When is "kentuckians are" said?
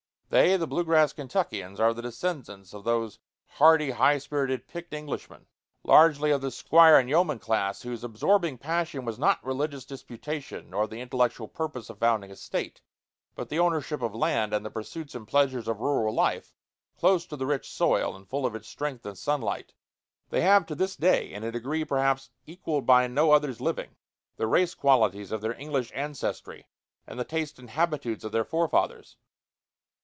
1.11-1.93